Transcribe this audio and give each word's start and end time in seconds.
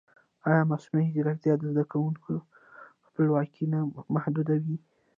ایا 0.49 0.63
مصنوعي 0.71 1.07
ځیرکتیا 1.15 1.53
د 1.57 1.63
زده 1.71 1.83
کوونکي 1.91 2.35
خپلواکي 3.05 3.65
نه 3.73 3.79
محدودوي؟ 4.15 4.77